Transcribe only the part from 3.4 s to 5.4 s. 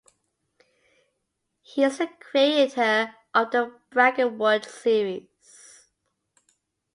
the Brackenwood series.